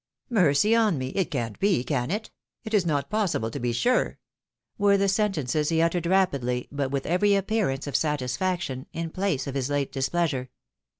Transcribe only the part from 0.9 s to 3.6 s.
me! It can't be, can it? It is not possible, to